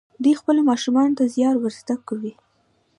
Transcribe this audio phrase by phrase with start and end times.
[0.23, 2.33] دوی خپلو ماشومانو ته زیار ور زده کوي.